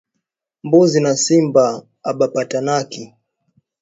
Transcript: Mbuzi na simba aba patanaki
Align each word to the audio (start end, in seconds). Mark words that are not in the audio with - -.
Mbuzi 0.65 0.99
na 1.03 1.13
simba 1.23 1.65
aba 2.09 2.27
patanaki 2.33 3.03